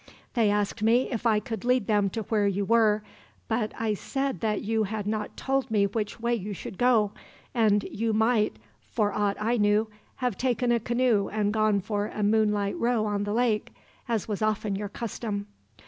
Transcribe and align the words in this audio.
They 0.33 0.49
asked 0.49 0.81
me 0.81 1.11
if 1.11 1.27
I 1.27 1.39
could 1.39 1.63
lead 1.63 1.85
them 1.85 2.09
to 2.09 2.23
where 2.23 2.47
you 2.47 2.65
were; 2.65 3.03
but 3.47 3.71
I 3.77 3.93
said 3.93 4.39
that 4.39 4.63
you 4.63 4.85
had 4.85 5.05
not 5.05 5.37
told 5.37 5.69
me 5.69 5.85
which 5.85 6.19
way 6.19 6.33
you 6.33 6.53
should 6.53 6.79
go, 6.79 7.11
and 7.53 7.83
you 7.83 8.11
might, 8.11 8.55
for 8.89 9.13
aught 9.13 9.37
I 9.39 9.57
knew, 9.57 9.91
have 10.15 10.39
taken 10.39 10.71
a 10.71 10.79
canoe 10.79 11.29
and 11.29 11.53
gone 11.53 11.81
for 11.81 12.07
a 12.07 12.23
moonlight 12.23 12.79
row 12.79 13.05
on 13.05 13.25
the 13.25 13.33
lake, 13.33 13.75
as 14.09 14.27
was 14.27 14.41
often 14.41 14.75
your 14.75 14.89
custom. 14.89 15.45